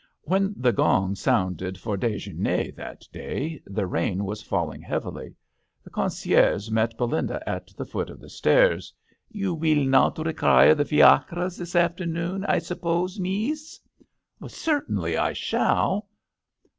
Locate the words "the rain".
3.67-4.25